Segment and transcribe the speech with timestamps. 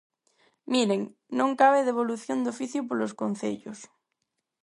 [0.73, 1.01] Miren,
[1.39, 3.79] non cabe devolución de oficio polos concellos.